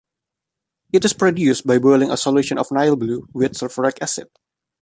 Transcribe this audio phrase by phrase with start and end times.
[0.93, 4.29] It is produced by boiling a solution of Nile blue with sulfuric acid.